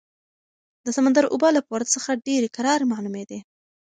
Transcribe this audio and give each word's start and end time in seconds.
د 0.85 0.87
سمندر 0.97 1.25
اوبه 1.33 1.49
له 1.57 1.61
پورته 1.67 1.89
څخه 1.95 2.21
ډېرې 2.27 2.53
کرارې 2.55 2.85
معلومېدې. 2.91 3.39